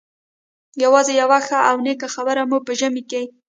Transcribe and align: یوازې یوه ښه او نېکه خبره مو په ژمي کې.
یوازې 0.83 1.13
یوه 1.21 1.37
ښه 1.47 1.59
او 1.69 1.75
نېکه 1.85 2.07
خبره 2.15 2.43
مو 2.49 2.57
په 2.65 2.71
ژمي 2.79 3.03
کې. 3.09 3.23